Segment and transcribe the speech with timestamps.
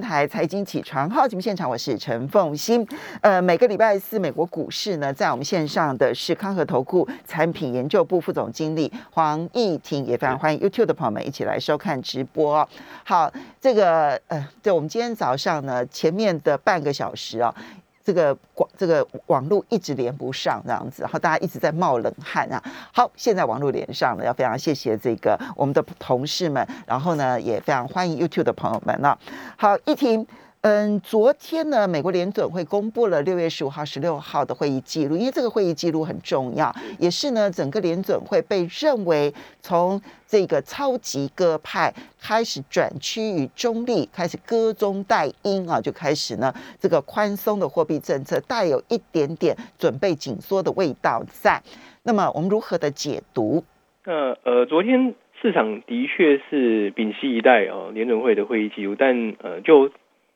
[0.00, 2.86] 台财经起床号节目现场，我是陈凤欣。
[3.20, 12.68] 呃，每个礼拜四，美国股市呢，在我们线上的是康和投顾产品研究部副总经理黄义婷，也非常欢迎 YouTube 的朋友们一起来收看直播。
[13.04, 17.54] 好，这个呃，对我们今天早上呢，前面的半个小时啊。
[18.04, 22.62] 这个广这个网络一直连不上这样子，然后大家一直在冒冷汗啊。
[22.92, 29.18] 好，现在网络连上了，要非常谢谢这个我们的同事们，然后呢也非常欢迎 YouTube 的朋友们了。
[29.56, 30.26] 好，一婷。
[30.64, 39.30] 嗯，昨天呢，美国联准会公布了六月十五号、十六号的会议记录，因为这个会议记录很重要，也是呢，整个联准会被认为
[39.60, 46.50] 从这个超级鸽派开始转趋于中立，开始歌中带音啊，就开始呢，
[46.80, 51.60] 这个宽松的货币政策带有一点点准备紧缩的味道在。
[52.04, 53.62] 那么，我们如何的解读？
[54.06, 59.90] 那呃，昨天市场的确是屏息以待啊，联准会的会议记录，但呃，就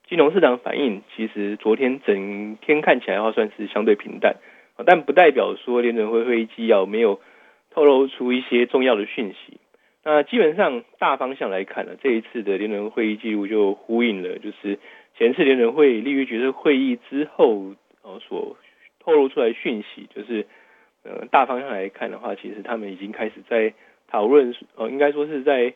[0.09, 4.37] 金融市场反应其实昨天整天看起来的话算是相对平淡，
[4.83, 7.21] 但不代表说联准会会议纪要没有
[7.69, 9.59] 透露出一些重要的讯息。
[10.03, 14.79] 那基本上大方向来看呢，这一次的联准会议记录就呼应了，就是
[15.15, 18.57] 前次联准会利率决策会议之后呃所
[18.99, 20.47] 透露出来讯息，就是
[21.03, 23.75] 呃大方向来看的话，其实他们已经开始在
[24.07, 25.75] 讨论，呃应该说是在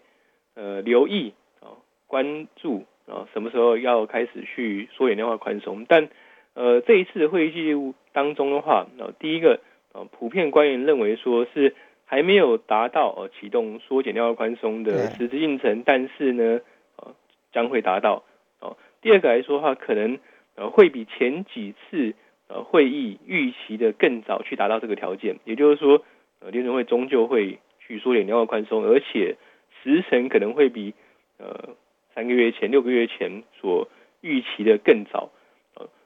[0.56, 2.86] 呃留意啊关注。
[3.06, 5.86] 啊，什么时候要开始去缩减量化宽松？
[5.88, 6.08] 但
[6.54, 9.60] 呃，这一次的会议记录当中的话，那第一个
[9.92, 16.62] 啊，普遍官员认为说是还没有达到呃启动缩减量化宽松的实质进程，但是呢，
[16.95, 17.12] 啊
[17.52, 18.23] 将会达到。
[18.62, 20.20] 哦，第二个来说的话，可能
[20.56, 22.14] 呃会比前几次
[22.48, 26.04] 呃会议预期的更早去达到这个条件，也就是说，
[26.40, 29.36] 呃联准会终究会去缩减量化宽松，而且
[29.82, 30.94] 时程可能会比
[31.38, 31.76] 呃。
[32.16, 33.88] 三个月前、六个月前所
[34.22, 35.31] 预期的更早，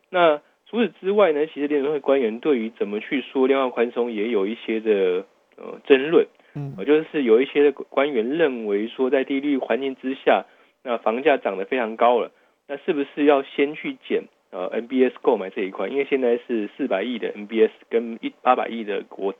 [0.09, 1.45] 那除此之外呢？
[1.47, 10.45] 其实联储会官员对于怎么去说量化宽松也有一些的呃争论，嗯，就是有一些的官员认为说，在低利率环境之下，
[10.83, 12.31] 那房价涨得非常高了，
[12.67, 15.87] 那是不是要先去减呃 MBS 购买这一块？
[15.87, 19.35] 因为现在是四百亿的 MBS 跟一八百亿的国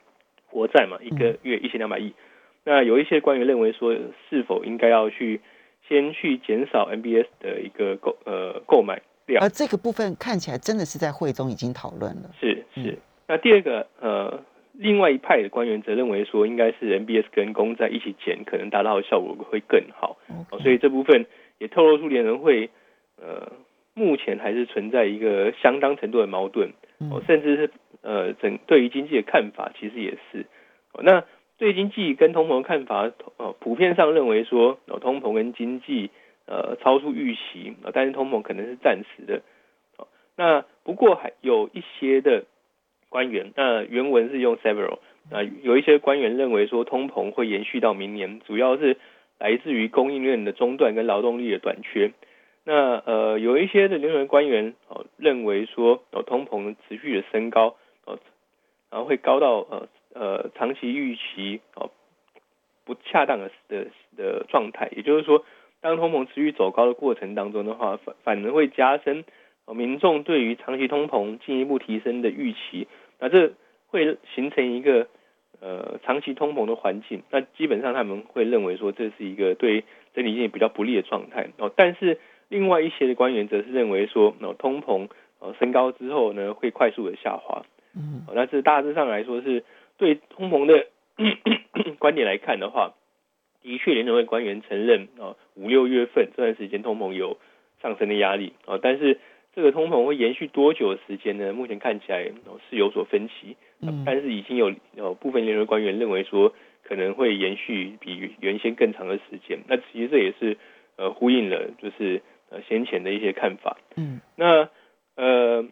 [0.50, 2.13] 国债嘛，一个月一千两百亿，
[2.63, 3.96] 那有一些官员认为说，
[4.30, 5.42] 是否应该要去。
[5.88, 12.30] 先去减少 MBS 的一个购呃购买量，而这个部分看起来真的是在会中已经讨论了。
[12.40, 14.44] 是是，那第二个呃，
[14.74, 20.18] 另外一派的官员则认为说，应该是 MBS 跟公债一起减，可能达到的效果会更好。
[20.62, 21.25] 所以这部分
[21.59, 22.69] 也透露出联人会
[23.22, 23.52] 呃，
[23.94, 26.69] 目前还是存在一个相当程度的矛盾，
[27.12, 27.72] 哦，甚至是
[28.02, 30.46] 呃，整对于经济的看法其实也是。
[31.04, 31.24] 那
[31.57, 36.12] 对经济跟通膨看法，呃，普遍上认为说，呃，通膨跟经济
[36.45, 39.41] 呃超出预期，呃，但是通膨可能是暂时的，
[40.35, 42.45] 那不过还有一些的
[43.09, 45.00] 官员，那原文是用 several，
[45.31, 48.97] 啊，有一些官员认为说，通膨会延续到明年，主要是
[49.39, 52.12] 来自于供应链的中断跟劳动力的短缺。
[52.66, 57.75] 那呃，有一些的联储官员哦认为说，通膨持续的升高，
[58.06, 58.19] 哦，
[58.91, 59.88] 然后会高到呃。
[60.20, 61.92] 呃，长期预期哦
[62.86, 65.44] 不恰当的的的状态，也就是说，
[65.82, 69.26] 当通膨持续走高的过程当中的话，反反而会加深
[69.76, 72.88] 民众对于长期通膨进一步提升的预期，
[73.20, 73.52] 那这
[73.88, 75.08] 会形成一个
[75.60, 79.84] 呃长期通膨的环境，那基本上他们会认为说这是一个对
[80.16, 81.70] 整体经济比较不利的状态哦。
[81.76, 82.18] 但是
[82.48, 89.64] 另外一些的官员则是认为说，哦通膨呃升高之后呢，会快速的下滑，嗯，那这大致上来说是。
[89.97, 90.88] 对通膨的
[92.00, 92.94] 观点来看的话，
[93.63, 97.38] 的确联储会官员承认啊，五六月份这段时间通膨有
[97.81, 99.19] 上升的压力啊，但是
[99.56, 101.52] 这个通膨会延续多久的时间呢？
[101.53, 102.24] 目前看起来
[102.69, 103.57] 是有所分歧，
[104.06, 106.53] 但是已经有有部分联储会官员认为说
[106.84, 109.59] 可能会延续比原先更长的时间。
[109.68, 110.57] 那其实这也是
[110.96, 113.78] 呃呼应了就是呃先前的一些看法。
[113.96, 114.69] 嗯，那
[115.16, 115.66] 呃。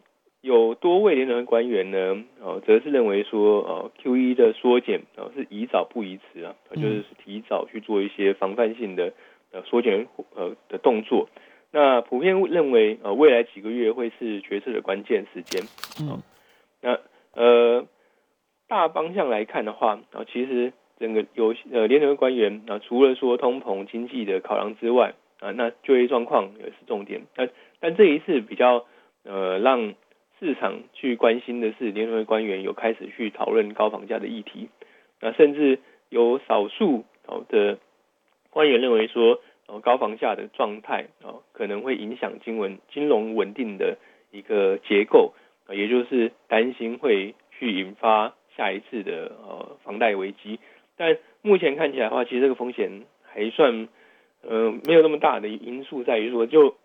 [0.46, 9.12] 有多位联储会官员呢，哦，则是认为说，哦，Q E 的缩减啊是宜早不宜迟啊，就是提早去做一些防范性的
[9.50, 10.06] 呃缩减
[10.36, 11.28] 呃的动作。
[11.72, 15.62] 那普遍认为，呃，未来几个月会是决策的关键时间。
[16.00, 16.22] 嗯，
[16.80, 17.00] 那
[17.34, 17.84] 呃
[18.68, 27.22] 大方向来看的话，啊，其实整个有呃联储会官员啊，除了说通膨经济的考量之外，啊，那就业状况也是重点。
[27.34, 27.50] 但
[27.80, 28.86] 但这一次比较
[29.24, 29.94] 呃让
[30.38, 34.68] 市场去关心的是，联储会官员有开始去讨论高房价的议题，
[35.20, 35.78] 那甚至
[36.10, 37.78] 有少数好的
[38.50, 43.96] 官员认为说，呃高房价的状态啊，可能会影响金文金融稳定的
[44.30, 45.32] 一个结构
[45.66, 50.60] 啊，也就是担心会去引发下一次的呃房贷危机。
[50.98, 53.88] 但目前看起来的话，其实这个风险还算
[54.42, 56.76] 呃没有那么大的因素，在于说就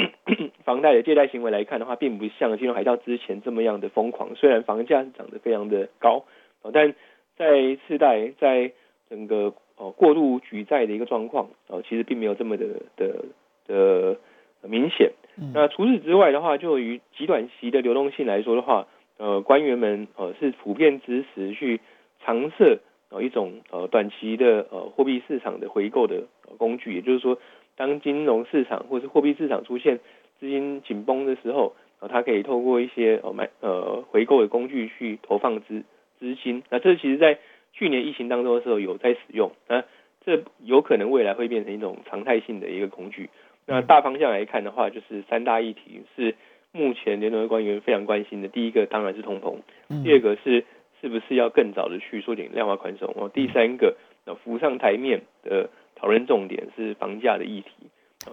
[0.64, 4.34] 房贷的借贷行为来看的话，并不像金融海啸之前这么样的疯狂。
[4.34, 6.24] 虽然房价是涨得非常的高
[6.72, 6.94] 但
[7.36, 8.72] 在次贷在
[9.10, 12.66] 整个哦过度举债的一个状况哦，其实并没有这么的
[12.96, 13.26] 的
[13.66, 14.18] 的
[14.62, 15.12] 明显。
[15.54, 18.86] 那除此之外的话，就于极短期的流动性来说的话，
[19.18, 21.80] 呃，官员们呃是普遍支持去
[22.20, 22.78] 常设
[23.10, 26.24] 呃一种呃短期的呃货币市场的回购的
[26.58, 27.38] 工具，也就是说，
[27.76, 29.98] 当金融市场或是货币市场出现
[30.38, 35.82] 资金紧绷的时候，呃，它可以透过一些呃买呃回购的工具去投放资
[36.18, 36.62] 资金。
[36.70, 37.38] 那这其实在
[37.72, 39.84] 去年疫情当中的时候有在使用，那
[40.24, 43.30] 这有可能未来会变成一种常态性的一个工具。
[43.66, 46.34] 那大方向来看的话，就是三大议题是
[46.72, 48.48] 目前联储会官员非常关心的。
[48.48, 49.56] 第一个当然是通膨，
[50.02, 50.64] 第二个是
[51.00, 53.96] 是不是要更早的去缩减量化宽松哦，第三个
[54.26, 55.70] 那浮上台面的
[56.02, 57.70] 讨论重点是房价的议题。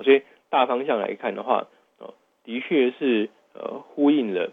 [0.04, 1.68] 所以大方向来看的话，
[2.00, 2.14] 哦，
[2.44, 4.52] 的确是呃呼应了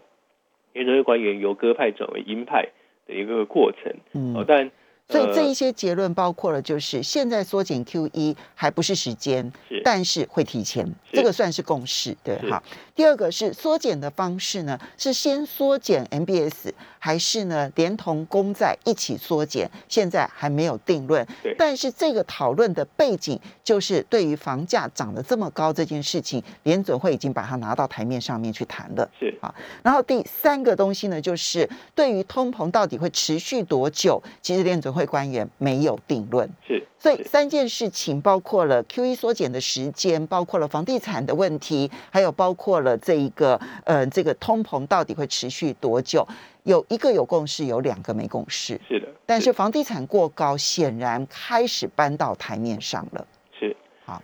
[0.71, 2.69] 联储会官员由鸽派转为鹰派。
[3.07, 4.69] 的一个过程，嗯，但
[5.07, 9.49] 所以这一些结论包括了，就是现在缩减 Q E 还不是时间，
[9.81, 12.61] 但是会提前，这个算是共识，对，好。
[12.97, 19.69] 第二个是缩减的方式呢，是先缩减 MBS，还是呢连同公债一起缩减？
[19.87, 21.25] 现在还没有定论。
[21.55, 29.07] 但是这个讨论的背景就是对于房价涨得这么高这件事情，联准会已经把它拿到台面上面去谈了。
[29.19, 29.53] 是啊。
[29.83, 36.49] 然后第三个东西呢，就是对于通膨到底会持续多久，其实联准会官员没有定论。
[36.67, 36.83] 是。
[37.07, 46.27] 所以三件事情包括了 Q E 缩减的时间，包括了房地产的问题，还有包括了这一个呃这个通膨到底会持续多久？
[46.63, 48.77] 有一个有共识，有两个没共识。
[48.89, 53.25] 是的，但是房地产过高显然开始搬到台面上了。
[53.57, 54.21] 是好，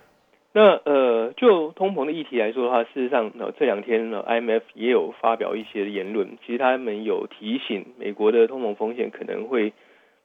[0.52, 9.72] 那呃就通膨的议题来说的话，事实上呢这两天呢 IMF 也有发表一些言论，其实他们有提醒美国的通膨风险可能会。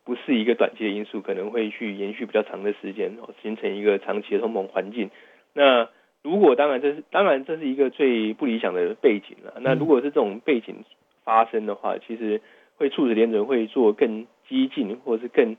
[0.09, 5.11] 不是一个短期的因素，可能会去延续比较长的时间，哦，形成一个长期的通膨环境。
[5.53, 5.88] 那
[6.23, 9.53] 如果当然这是当然这是一个最不理想的背景了。
[9.61, 10.83] 那如果是这种背景
[11.23, 12.41] 发生的话，其实
[12.77, 15.56] 会促使联准会做更激进或者是更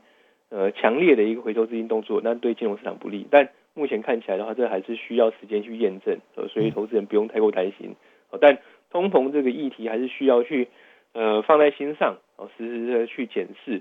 [0.49, 3.25] 呃强烈的一个回收资金动作，那对金融市场不利。
[3.31, 7.95] 但目前看起来的话，这还是需要时间去验证，呃，所以投资人不用太过担心。
[8.41, 8.59] 但
[8.91, 10.67] 通膨这个议题还是需要去
[11.13, 13.81] 呃放在心上，哦，时时的去检视。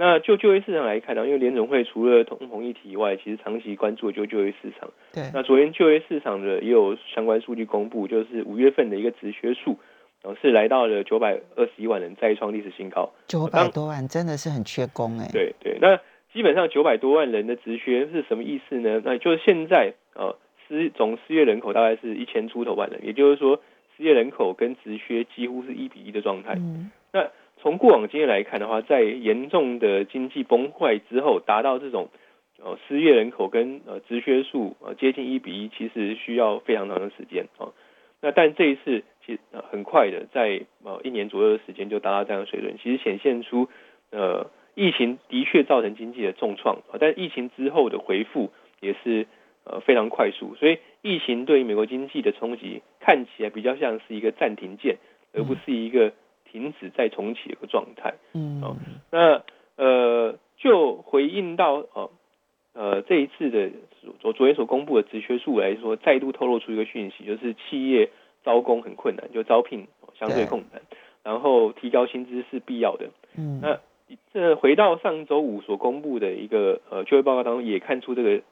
[0.00, 4.88] 那就就业市场来看呢，因为联总会除了通膨议题以外，其实长期关注就就业市场。
[5.12, 5.28] 对。
[5.34, 9.76] 那昨天就业市场的也有相关数据公布，就是五月份的一个职缺数，
[10.22, 13.10] 然后是来到了九百二十一万人，再创历史新高。
[13.26, 15.28] 九百多万真的是很缺工哎。
[15.32, 15.98] 对对，那
[16.32, 19.02] 基本上九百多万人的职缺是什么意思呢？
[19.04, 20.36] 那就是现在呃
[20.68, 23.60] 失总失业人口大概是一千出头万人，也就是说
[23.96, 26.54] 失业人口跟职缺几乎是一比一的状态。
[26.54, 26.92] 嗯。
[27.60, 32.08] 从过往经验来看的话，在严重的经济崩坏之后，达到这种
[32.62, 37.72] 呃失业人口跟呃职缺数呃接近一比一，其实需要非常长的时间啊。
[38.20, 39.40] 那但这一次其实
[39.70, 43.68] 很快的，在呃一年左右的时间就达到这样的水准，其实显现出
[44.10, 48.50] 呃疫情的确造成经济的重创啊，但疫情之后的回复
[48.80, 49.26] 也是
[49.64, 54.96] 呃非常快速，所以疫情对于美国经济的冲击看起来比较像是一个暂停键，
[55.32, 56.12] 而不是一个。
[56.50, 58.76] 停止再重启一个状态，嗯，哦，
[59.10, 59.42] 那
[59.76, 62.10] 呃，就回应到哦，
[62.72, 63.70] 呃，这一次的
[64.20, 68.10] 昨昨天所公布的职缺数来说，再度透露出一个讯息，就是企业
[68.44, 69.86] 招工很困难，就招聘
[70.18, 70.82] 相对困难，
[71.22, 73.78] 然后提高薪资是必要的，嗯，那
[74.32, 78.42] 这回到上周五所公布的一个呃就业报告当中，也看出这个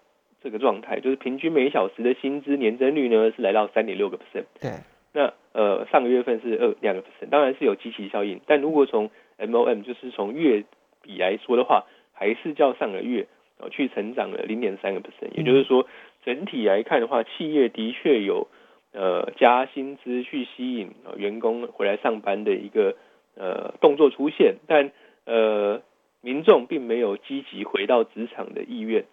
[0.43, 4.71] 这个状态，就是平均每小时的薪资年增率呢是来到三点六个 percent，对。
[5.13, 10.65] 那呃上个月份是二两个 percent，当然是有积极效应，但如果从 M O M 就是从月
[11.01, 13.27] 比来说的话，还是较上个月
[13.59, 15.87] 呃去成长了零点三个 percent，也就是说
[16.27, 18.49] 整体来看的话，企业的确有
[18.93, 22.95] 呃加薪资去吸引员工回来上班的一个
[23.35, 24.91] 呃动作出现，但
[25.25, 25.81] 呃
[26.21, 29.07] 民众并没有积极回到职场的意愿，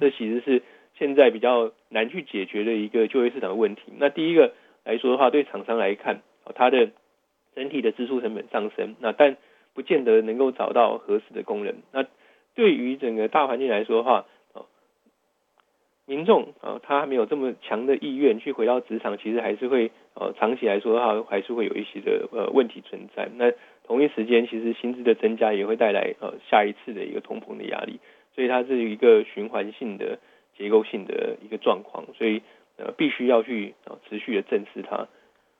[0.00, 0.62] 这其实是
[0.98, 3.82] 现在比较难去解决的一个就业市场的问题。
[3.98, 4.54] 那第一个。
[4.84, 6.22] 来说的话，对厂商来看，
[6.54, 6.90] 它的
[7.54, 9.36] 整体的支出成本上升，那但
[9.74, 11.76] 不见得能够找到合适的工人。
[11.92, 12.06] 那
[12.54, 14.26] 对于整个大环境来说的话，
[16.06, 23.28] 民众啊，他没有这么强的意愿去回到职场，其实还是会呃长期来说，的话还是会有一些的呃问题存在。
[23.36, 23.52] 那
[23.84, 28.00] 同一时间，其实薪资的增加也会带来呃下一次的一个通膨的压力，
[28.34, 30.18] 所以它是一个循环性的
[30.58, 32.42] 结构性的一个状况，所以
[32.80, 35.06] 呃必须要去呃持续的正视它。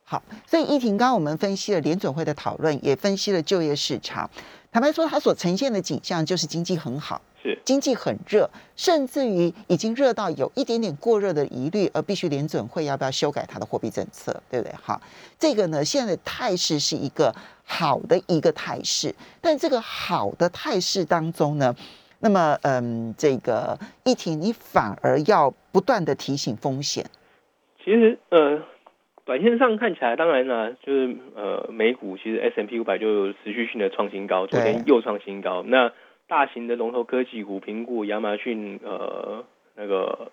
[0.03, 4.29] 好，所以依婷刚刚我们分析了联准会的讨论，也分析了就业市场。
[4.71, 14.75] 坦白说，它所呈现的景象就是经济很好，是经济很热，甚至于已经热到有一点点过热的疑虑，而必须联准会要不要修改它的货币政策，对不对？
[14.81, 14.99] 哈，
[15.37, 21.75] 这个呢，现在的态势是一个好的一个态势，但这个好的态势当中呢，
[22.21, 27.05] 那么嗯，这个议题你反而要不断的提醒风险。
[27.83, 28.61] 其实呃。
[29.23, 35.63] 短线上看起来，当然呢，就是呃，美股其实 S M P 五百就持续性的创新高，昨天又创新高。
[35.63, 35.93] 那
[36.27, 40.31] 大型的龙头科技股，苹果、亚马逊，呃，那个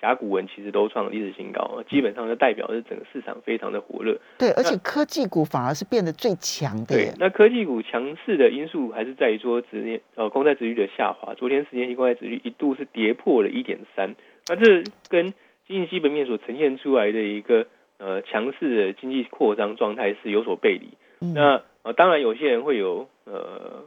[0.00, 4.18] 甲骨文其实都创历史新高，基本上就代表是整个市场非常的火热。
[4.38, 6.94] 对，而且科技股反而是变得最强的。
[6.94, 11.34] 对，那科技股强势的因素还是在于说，直年呃公债殖率的下滑。
[11.34, 14.14] 昨天十年期公债殖率一度是跌破了一点三，
[14.48, 15.34] 那这跟
[15.66, 17.66] 经济基本面所呈现出来的一个。
[18.02, 20.88] 呃，强势的经济扩张状态是有所背离。
[21.34, 23.84] 那呃，当然有些人会有呃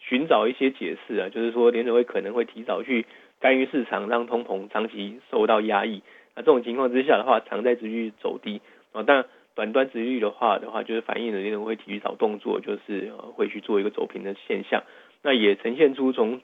[0.00, 3.06] 寻找一些解释啊，就是说联储会可能会提早去
[3.42, 6.02] 干预市场，让通膨长期受到压抑。
[6.36, 14.84] 那这种情况之下的话，长债殖率走低啊，但短端殖率的话的话，就是反映了联储会提早动作，就是会去做一个走平的现象。
[15.22, 16.40] 那也呈现出从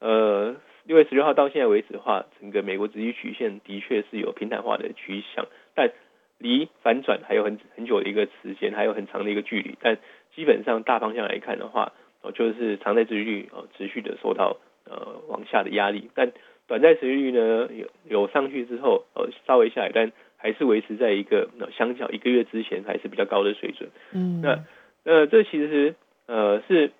[0.00, 5.90] 呃六月十六号到现在为止的话，整个美国殖率曲线的确是有平坦化的趋向，但
[6.38, 9.96] 离反转还有很很久的一个时间，还有很长的一个距离，但
[10.36, 16.32] 基本上大方向来看的话，哦，就是长债殖率哦持续的受到呃往下的压力，但
[16.66, 23.90] 短债殖率呢有有上去之后，呃稍微下来，但还是维持在一个相较一个月之前还是比较高的水准。
[24.12, 24.64] 嗯，那
[25.04, 25.94] 呃这其实
[26.26, 26.92] 呃是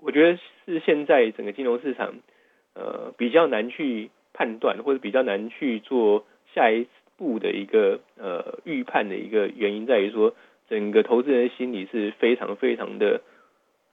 [0.00, 2.14] 我觉得是现在整个金融市场
[2.74, 6.86] 呃比较难去判断，或者比较难去做下一。
[7.20, 10.34] 步的一个呃预判的一个原因在于说，
[10.70, 13.20] 整个投资人心里是非常非常的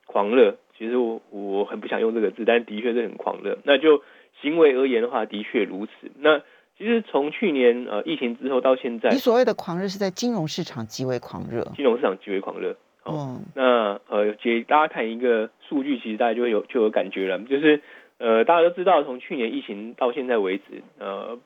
[0.06, 0.56] 狂热。
[0.78, 3.58] 其实我我很不想用这个字，但的确是很狂热。
[3.64, 4.04] 那就
[4.42, 5.92] 行为而言的话，的确如此。
[6.20, 6.40] 那
[6.78, 12.76] 其实从去年呃疫情之后到现在，你所谓的狂热是在金融市场极为狂热，金融市场极为狂热。
[13.04, 17.82] 哦，那呃给大家看一个数据，其实大家就会有就有感觉了，就是
[18.18, 21.40] 呃大家都知道，从去年疫情到现在为止，呃。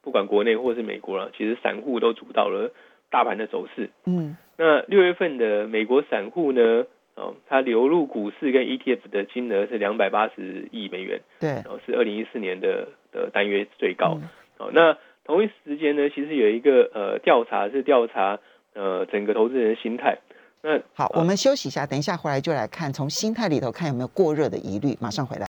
[0.00, 2.72] 不管国内或是美国了，其实散户都主导了
[3.10, 3.90] 大盘的走势。
[4.04, 6.84] 嗯，那六月份的美国散户呢？
[7.16, 11.20] 哦，它流入股市跟 ETF 的金额是两百八十亿美元。
[11.38, 14.18] 对，然后是二零一四年的的单月最高。
[14.58, 18.40] 哦，那同一时间呢，其实有一个呃调查是调查
[18.74, 20.18] 呃整个投资人的心态。
[20.62, 25.46] 那好，我们休息一下，等一下回来就来看从心态里头看有没有过热的疑虑，马上回来。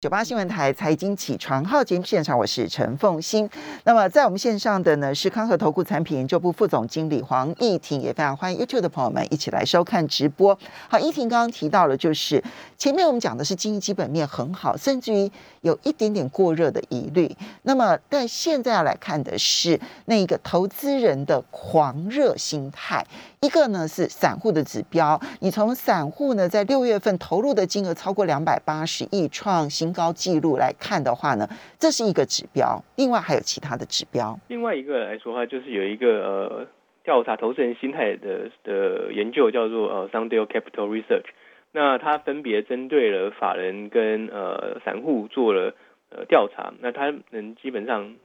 [0.00, 3.50] 九八新闻台财经起床号节目现场，我是陈凤欣。
[3.82, 10.56] 那么在我们线上的呢是康和投顾产品研究部副总经理黄义婷，也非常欢迎 YouTube 的朋友们一起来收看直播。
[10.88, 12.40] 好，义婷刚刚提到了，就是
[12.76, 15.28] 前面我们讲的是经济基本面很好，甚至于
[15.62, 17.36] 有一点点过热的疑虑。
[17.62, 23.04] 那么但现在要来看的是那一个投资人的狂热心态。
[23.40, 32.82] 一个呢是散户的指标，你从散户呢在六月份投入的金额超过两百八十亿，创新高纪录来看的话呢，这是一个指标。
[32.96, 34.36] 另外还有其他的指标。
[34.48, 36.66] 另外一个来说的话，就是有一个呃
[37.04, 41.26] 调查投资人心态的的研究，叫做呃 Sunday Capital Research。
[41.70, 45.74] 那它分别针对了法人跟呃散户做了
[46.10, 46.74] 呃调查。
[46.80, 48.16] 那他能基本上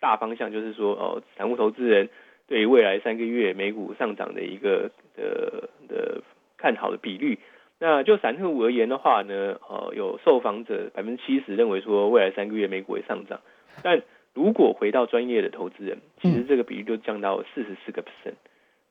[0.00, 2.10] 大方向就是说，哦，散户投资人。
[2.50, 6.20] 对未来三个月美股上涨的一个的的
[6.58, 7.38] 看好的比率，
[7.78, 13.40] 那就散户而言的话呢，呃，有受访者百分之七十认为说未来三个月美股会上涨，
[13.84, 14.02] 但
[14.34, 18.34] 如果回到专业的投资人，其实这个比率就降到四十四个 percent，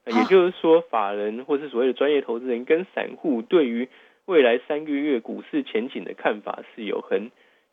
[0.06, 3.90] 也就是说，法人或是所谓的专业投资人跟散户对于
[4.24, 7.30] 未来三个月股市前景的看法是有很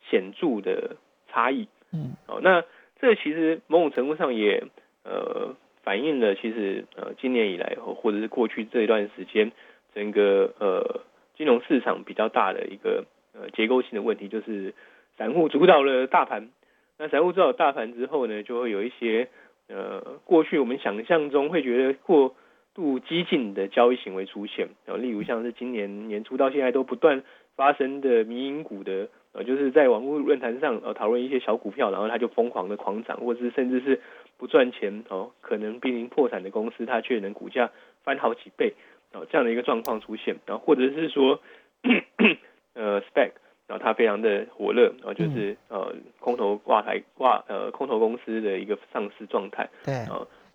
[0.09, 0.97] 显著的
[1.29, 1.69] 差异。
[1.93, 2.65] 嗯，哦，那
[2.99, 4.65] 这其实某种程度上也
[5.05, 5.55] 呃。
[5.87, 9.53] 反映了其实呃今年以来或者是过去这一段时间，
[9.95, 10.99] 整个呃
[11.37, 14.73] 金融市场比较大的一个呃结构性的问题，就是
[15.17, 16.49] 散户主导了大盘。
[16.97, 19.29] 那散户主导大盘之后呢，就会有一些
[19.69, 22.35] 呃过去我们想象中会觉得过
[22.75, 24.67] 度激进的交易行为出现。
[24.85, 27.23] 然后例如像是今年年初到现在都不断
[27.55, 34.01] 发生的民营股的呃，就是在网络论坛上呃讨论一些小股票，然后它就疯狂的狂涨，或者是甚至是
[34.37, 37.71] 不赚钱哦，可能濒临破产的公司，它却能股价
[38.03, 38.73] 翻好几倍
[39.13, 41.39] 哦，这样的一个状况出现，然后或者是说
[42.75, 43.31] 呃 spec，
[43.67, 50.05] 然后它非常的火热，然后就是呃空头挂牌挂呃空头公司的一个上市状态，对，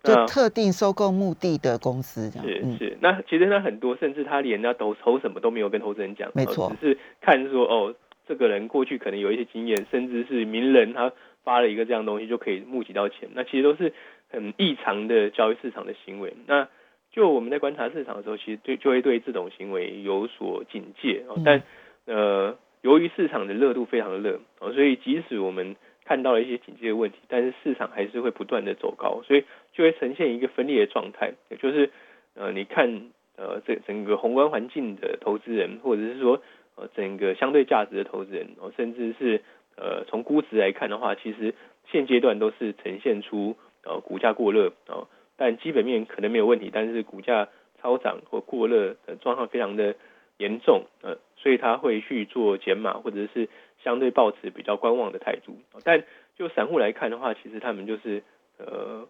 [0.03, 7.93] 就特定收购目的的公司这样，是是，那其实那很多，甚至他连那投投什么都没有跟投资人讲，没错，只是看说哦。
[8.25, 11.11] 这个人过去可能有一些经验，甚至是名人，他
[11.43, 13.93] 发了一个这样东西就可以募集到钱，那其实都是
[14.29, 16.33] 很异常的交易市场的行为。
[16.47, 16.67] 那
[17.11, 21.23] 就我们在观察市场的时候，其实对就会对这种行为有所警戒。
[21.45, 21.61] 但
[22.05, 24.39] 呃，由于市场的热度非常的热，
[24.73, 31.33] 所以即使我们看到了一些警戒的问题，但是市场还是会不断的走高，所以就会呈现一个分裂的状态。
[31.49, 31.91] 也就是
[32.35, 36.41] 呃，你看呃，这整个宏观环境的投资人，或者是说。
[36.75, 39.43] 呃，整个相对价值的投资人，哦，甚至是
[39.75, 41.53] 呃，从估值来看的话，其实
[41.91, 47.49] 现阶段都是呈现出呃股价过热哦，但基本面可能没有问题，但是股价
[47.81, 49.95] 超涨或过热的状况非常的
[50.37, 53.49] 严重，呃，所以他会去做减码或者是
[53.83, 55.57] 相对保持比较观望的态度。
[55.83, 56.03] 但
[56.37, 58.23] 就散户来看的话，其实他们就是
[58.57, 59.07] 呃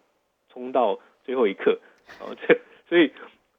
[0.52, 1.78] 冲到最后一刻，
[2.20, 3.12] 哦，这 所以。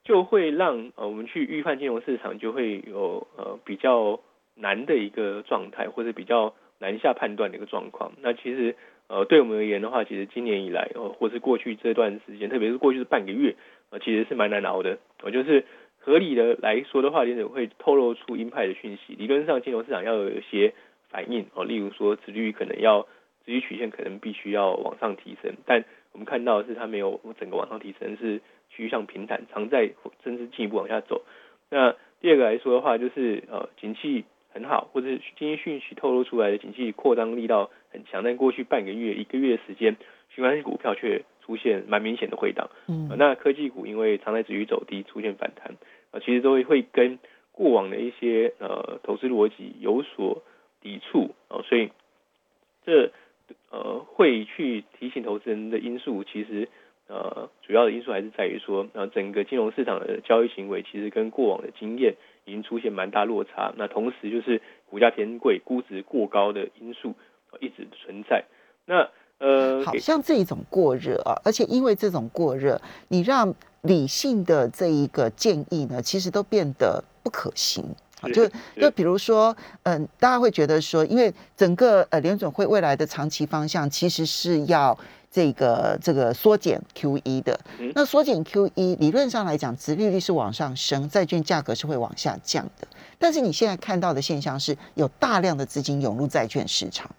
[0.07, 4.19] 就会让呃我们去预判金融市场就会有呃比较
[4.53, 8.13] 难的一个状态，或者比较难下判断的一个状况。
[8.21, 8.75] 那其实
[9.07, 13.55] 呃对我们而言的话，其实今年以来呃或是过去这段时间，特别是过去的半个月
[13.89, 14.97] 呃其实是蛮难熬的。
[15.23, 15.65] 我就是
[15.99, 20.73] 合理的来说的话，联准会透露出鹰派的讯息，理论上金融市场要有一些
[21.09, 23.07] 反应哦，例如说殖率可能要
[23.45, 28.41] 殖率曲线可能必须要往上提升，但我们看到的是它没有整个往上提升是。
[28.67, 29.91] 趋向平坦，常在
[30.21, 31.23] 甚至进一步往下走。
[31.69, 39.97] 那第二个来说的话，就是呃，景气很好，或者是经济讯息透露出来的景气扩张力道很强，但过去半个月、一个月的时间，
[40.29, 42.69] 循环性股票却出现蛮明显的回档。
[42.87, 45.75] 嗯，那科技股因为常在止于走低，出现反弹，
[46.11, 47.19] 啊，其实都会会跟
[47.51, 50.41] 过往的一些呃投资逻辑有所
[50.79, 51.91] 抵触啊，所以
[52.85, 53.11] 这
[53.69, 56.69] 呃会去提醒投资人的因素，其实。
[57.07, 63.73] 呃，主要的因素还是在于说，呃，整个金融市场的交易行为其实跟过往的经验已经出现蛮大落差。
[63.75, 67.13] 那同时就是股价偏贵、估值过高的因素
[67.59, 68.45] 一直存在。
[68.85, 72.79] 那呃，好像这一种过热啊，而且因为这种过热，
[73.09, 77.83] 你让理性的这一个建议呢，其实都变得不可行。
[78.33, 78.47] 就
[78.79, 84.97] 就比如说，嗯，大家会觉得说，因为整个呃联准会未来的长期方向其实是要。
[85.35, 87.59] 这个这个缩减 Q E 的，
[87.93, 92.87] 那缩减 Q E 理论上来讲，殖利率是往上升，债券价格是会往下降的。
[93.19, 97.13] 但是你现在看到的现象是有大量的资金涌入债券市场。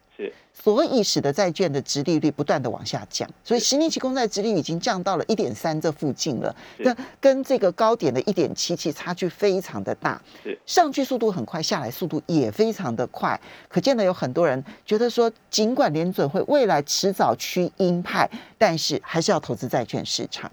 [0.62, 6.54] 所以使得债券的殖利率不断的往下降，所以十年期公债殖利率已经降到了一点三这附近了。
[6.78, 10.20] 那跟这个高点的一点七七差距非常的大，
[10.64, 13.38] 上去速度很快，下来速度也非常的快。
[13.68, 20.50] 可见呢有很多人觉得说，尽管联准会未来迟早趋鹰派，但是还是要投资债券市场。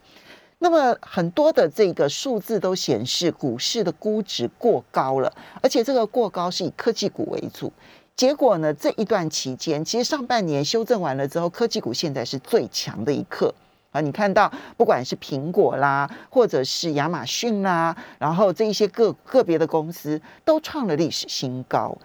[0.59, 7.71] 那么很多的这个数字都显示股市的估值过高了，而且这个过高是以科技股为主。
[8.15, 8.73] 结果呢？
[8.73, 13.53] 这一段期间，其实上半年修正完了之后，科技股现在是最强的一刻
[13.91, 13.99] 啊！
[14.01, 21.97] 你看到，不管是苹果啦，或者是亚马逊啦，然后这一些个个别的公司都创了历史新高。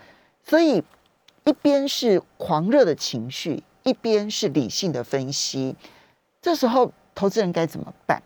[0.42, 0.83] 所以，
[1.44, 5.77] 一边是狂热的情绪，一边是理性的分析。
[6.40, 8.23] 这时候，投资人该怎么办？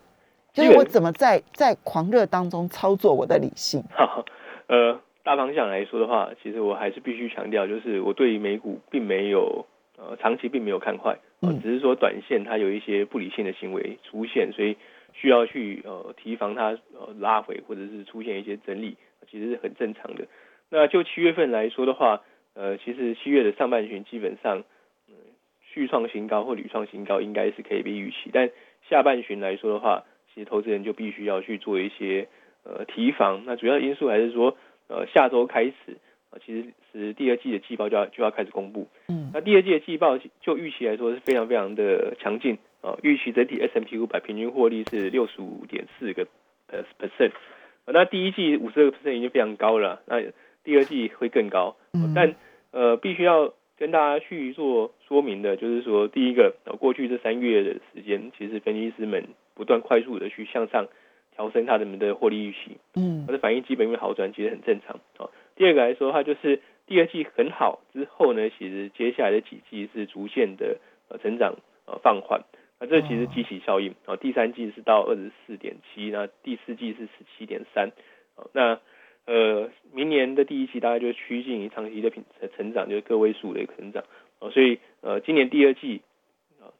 [0.55, 3.83] 就是我怎么在在狂热当中操作我的理性？
[4.71, 5.01] 呃。
[5.25, 14.77] 大方向来说的话，其实我还是必须强调，就是我对于美股并没有呃长期并没有看坏，呃，只是说短线它有一些不理性的行为出现，所以
[15.13, 18.97] 需要去呃提防它呃拉回或者是出现一些整理，
[19.31, 20.27] 其实是很正常的。
[20.71, 22.23] 那就七月份来说的话，
[22.55, 24.65] 呃，其实七月的上半旬基本上
[25.09, 25.15] 嗯
[25.63, 28.51] 续创新高或屡创新高应该是可以被预期，但
[28.91, 30.03] 下半旬来说的话，
[30.35, 32.27] 其实投资人就必须要去做一些
[32.65, 33.45] 呃提防。
[33.47, 34.57] 那主要因素还是说。
[34.93, 35.97] 呃，下周开始，
[36.31, 38.87] 呃，其实是第二季的季报就要就要开始公布。
[39.09, 46.27] 嗯，那第二季的季报就预期来说是非常非常的强劲啊，预期整体 S M P 五百平均获利是六十五点四个
[46.67, 47.33] 呃 percent，
[47.87, 50.21] 那第一季五十二个 percent 已经非常高了，那
[50.63, 51.75] 第二季会更高。
[52.15, 52.35] 但
[52.71, 59.25] 呃，必须要跟大家去做说明的，就是说，第一个，过去这三月的时间，其实分析师们
[59.55, 60.87] 不断快速的去向上。
[61.43, 65.01] 调升它们的获利预期，嗯，它的反应基本面好转，其实很正常。
[65.19, 70.77] 哦，第二个来说的话，就是第第二季很好之后呢，其实接下来的几季是逐渐的
[71.09, 71.55] 呃成长
[71.87, 72.43] 呃放缓，
[72.79, 73.95] 那这其实积起效应。
[74.05, 77.93] 啊，第三季是到二十四点七，那第四季是十七点三，
[78.53, 78.79] 那
[79.25, 82.25] 呃明年的第一季大概就趋近于长期的品
[82.55, 84.05] 成长，就是个位数的一个成长。
[84.39, 86.03] 哦，所以呃今年第二季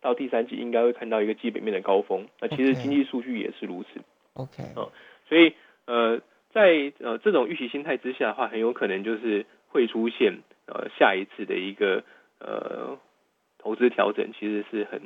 [0.03, 4.01] 到第三季应该会看到一个基本面的高峰，那其实经济数据也是如此
[4.35, 4.91] ，OK 哦，
[5.29, 5.55] 所以
[5.87, 6.21] 呃
[6.55, 12.05] 在呃这种预期心态之下的话，很有可能就是会出现呃下一次的一个
[12.39, 12.99] 呃
[13.59, 15.01] 投资调整，其实是很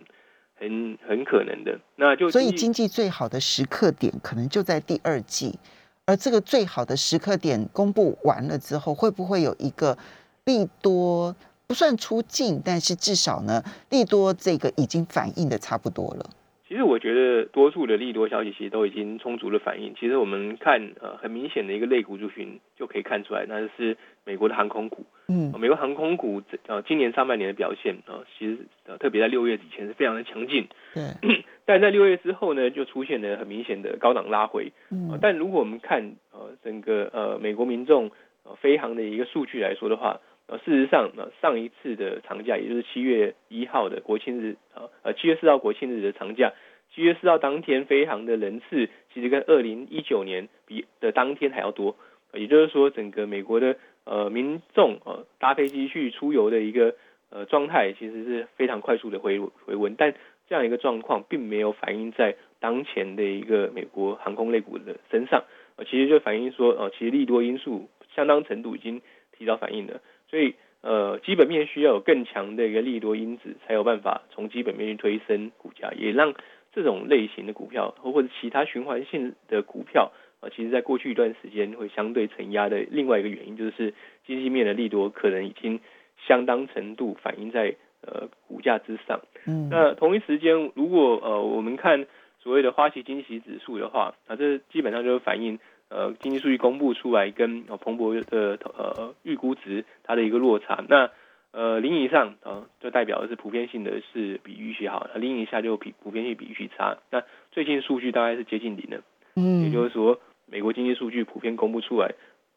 [0.59, 1.79] 很很可能的。
[1.97, 5.59] 那就所以经济最好的时刻点可能就在第二季，
[6.05, 9.97] 而这个最好的时刻点公布完了之后，会不会有一个
[10.45, 11.35] 利多
[11.67, 16.31] 不算出尽，但是至少呢利多这个已经反映的差不多了。
[16.69, 19.95] 其实我觉得多数的利多消息其实都已经充足的反应。
[19.95, 25.05] 其实我们看呃很明显的一个类股族群就可以看出来，那就是美国的航空股。
[25.29, 30.67] 嗯，美国航空股呃今年上半年的表现啊，其实呃特别在六月以前是非常的强劲。
[30.93, 31.05] 对。
[31.65, 34.73] 但在六月之后呢，就出现了很明显的高档拉回。
[34.91, 35.17] 嗯。
[35.23, 38.11] 但如果我们看呃整个呃美国民众
[38.43, 46.53] 呃飞航的一个数据来说的话，呃，事实上，呃，上一次的长假，也就是七月一号的国庆日，呃，呃，七月四号国庆日的长假，
[46.95, 51.97] 七月四号当天飞航的人次，其实跟二零一九年比的当天还要多，
[52.33, 56.95] 也就是说，整个美国的呃民众呃搭飞机去出游的一个
[57.31, 60.15] 呃状态，其实是非常快速的回回温，但
[60.49, 65.43] 这样一个状况并没有反映在当前的一个美国航空类股的身上，
[65.75, 69.03] 呃，其实就反映说，呃，其实利多因素相当程度已经
[69.37, 70.01] 提早反映了。
[70.29, 76.35] 所以，呃，基本面需要有更强的一个利多因子，才有办法从基本面去推升股价，也让
[76.73, 83.95] 这种类型的股票或者其他循环性的股票，啊，其实在过去一段时间会相对承压的另外一个原因，就是
[84.27, 85.81] 经济面的利多可能已经
[86.27, 89.21] 相当程度反映在呃股价之上。
[89.47, 92.07] 嗯，那同一时间，如果呃我们看
[92.41, 95.59] 所谓的花旗惊喜指数的话，啊，这基本上就是反映。
[95.89, 101.11] 呃，经济数据公布出来，跟彭博的呃预估值它的一个落差，那
[101.53, 106.99] 呃零以上啊，就代表的是普遍性的是比预期好，零以下就比普遍性比预期差。
[107.11, 107.23] 那
[107.53, 109.03] 最近数据大概是接近零的，
[109.37, 112.15] 嗯，也就是说，美国经济数据普遍公布出来，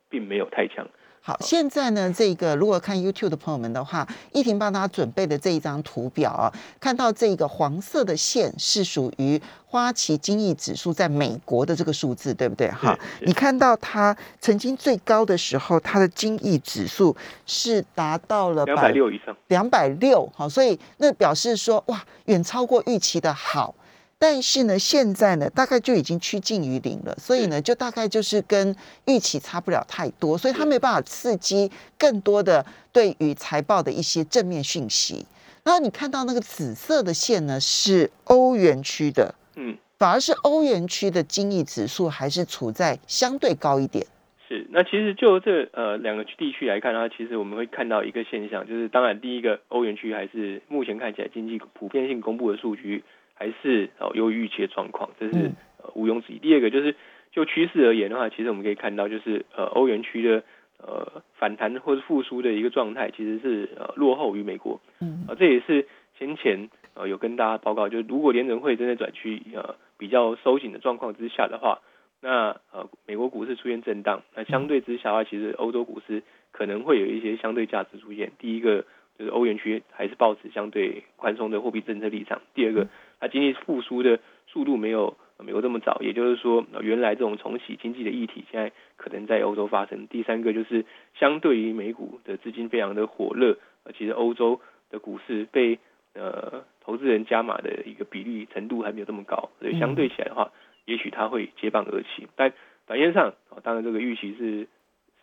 [0.10, 0.88] 并没有太强。
[1.22, 12.70] 好，现在呢，这个如果看 YouTube 的朋友们的话，依婷帮大家准备的这一张图表啊，看到这个黄色的线是属于花旗经济指数在美国的这个数字，对不对？
[12.72, 23.76] 哈，你看到它曾经最高的时候，它的精益指数是达到了两百六以上，两百六，好，所以那表示说，哇，远超过预期的好。
[24.22, 28.76] 但是呢，现在呢，大概就已经趋近于零了，所以呢，就大概就是跟
[29.08, 35.26] 预期差不了太多，所以它没办法刺激更多的对于财报的一些正面讯息。
[35.64, 44.06] 然后你看到那个紫色的线呢，是欧元区的，嗯，反而是欧元区的经济指数还是处在相对高一点。
[44.50, 53.06] 是，那其实就这呃两个地区来看的话，其实我们会看到一个现象，就是当然第一个欧元区还是目前看起来经济普遍性公布的数据。
[53.40, 56.40] 还是哦优于预期的状况，这是呃毋庸置疑。
[56.40, 56.94] 第二个就是
[57.32, 60.44] 就趋势而言的话，其实我们可以看到，就是呃欧元区的
[60.78, 64.82] 呃反弹或者复苏的一个状态，其实是呃落后于美国。
[65.00, 71.80] 嗯，啊这也是先前呃有跟大家报告，就是如果联准会真的转趋呃比较收紧的状况之下的话，
[72.20, 78.34] 那呃美国股市出现震荡，那相对之下的话，其实欧洲股市可能会有一些相对价值出现。
[78.38, 78.84] 第一个
[79.18, 82.42] 就是欧元区还是保持相对宽松的货币政策立场。
[82.54, 82.88] 第二个。
[83.20, 90.08] 它经济复苏的速度没有美国这么早，也就是说，原来这种重启经济的议题，现在可能在欧洲发生。
[90.08, 90.86] 第三个就是
[91.18, 95.80] 相对于美股的资金非常的火热，呃，其实欧洲的股市被
[96.14, 100.52] 呃投资人加码的一个比例程度还没有这么高，所以相对起来的话，
[100.86, 102.28] 也许它会接棒而起。
[102.36, 102.52] 但
[102.86, 104.68] 短线上，当然这个预期是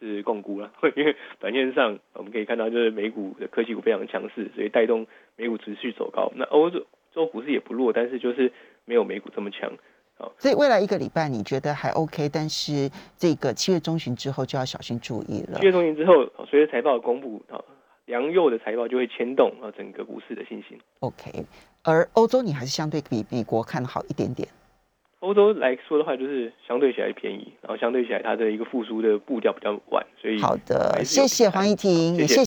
[0.00, 5.06] 是共估了， 因为短线上我们可以看到，就是美股的科技股非常强势，所以带动
[5.36, 6.32] 美股持续走高。
[6.36, 6.86] 那欧洲。
[7.16, 8.52] 周股市也不弱，但是就是
[8.84, 9.72] 没有美股这么强。
[10.18, 15.58] 好，所以未来一个礼拜你觉得还 OK，但是这个七月中旬之后就要小心注意了。
[15.58, 16.12] 七月中旬之后，
[16.48, 17.56] 随着财报的公布，啊，
[18.04, 20.78] 良佑的财报就会牵动啊整个股市的信心。
[21.00, 21.46] OK，
[21.82, 24.46] 而欧洲你还是相对比美国看好一点点。
[25.20, 32.34] 欧洲来说的话，就是相对起来便宜，然后相对起来它的一个复苏的步调比较晚，所以好的，谢谢黄怡婷，谢谢。